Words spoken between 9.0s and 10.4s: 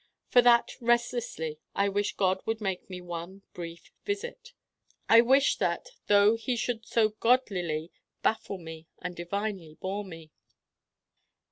divinely bore me.